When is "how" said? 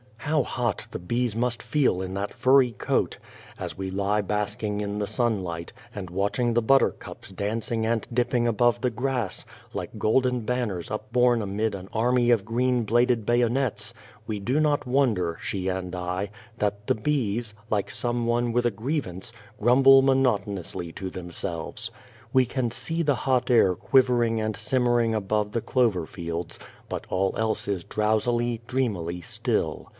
0.17-0.43